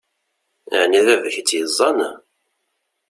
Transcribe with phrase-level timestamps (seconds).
[0.81, 1.99] Ɛni d baba-k i tt-yeẓẓan?